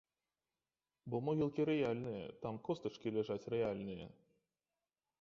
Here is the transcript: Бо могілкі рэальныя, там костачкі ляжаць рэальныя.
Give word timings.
Бо 1.13 1.17
могілкі 1.27 1.61
рэальныя, 1.71 2.25
там 2.47 2.55
костачкі 2.69 3.15
ляжаць 3.19 3.41
рэальныя. 3.57 4.13